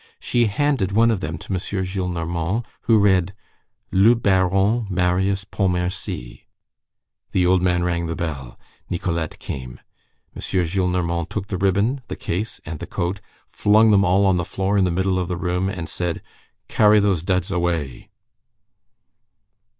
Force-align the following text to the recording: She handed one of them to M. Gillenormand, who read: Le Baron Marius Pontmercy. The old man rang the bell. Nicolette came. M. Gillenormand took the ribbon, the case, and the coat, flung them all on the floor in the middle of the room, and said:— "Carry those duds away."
She 0.19 0.45
handed 0.47 0.91
one 0.93 1.11
of 1.11 1.19
them 1.19 1.37
to 1.37 1.53
M. 1.53 1.59
Gillenormand, 1.59 2.65
who 2.89 2.97
read: 2.97 3.35
Le 3.91 4.15
Baron 4.15 4.87
Marius 4.89 5.43
Pontmercy. 5.45 6.47
The 7.33 7.45
old 7.45 7.61
man 7.61 7.83
rang 7.83 8.07
the 8.07 8.15
bell. 8.15 8.57
Nicolette 8.89 9.37
came. 9.37 9.79
M. 10.35 10.41
Gillenormand 10.41 11.29
took 11.29 11.49
the 11.49 11.57
ribbon, 11.59 12.01
the 12.07 12.15
case, 12.15 12.59
and 12.65 12.79
the 12.79 12.87
coat, 12.87 13.21
flung 13.47 13.91
them 13.91 14.03
all 14.03 14.25
on 14.25 14.37
the 14.37 14.43
floor 14.43 14.75
in 14.75 14.85
the 14.85 14.89
middle 14.91 15.19
of 15.19 15.27
the 15.27 15.37
room, 15.37 15.69
and 15.69 15.87
said:— 15.87 16.23
"Carry 16.67 16.99
those 16.99 17.21
duds 17.21 17.51
away." 17.51 18.09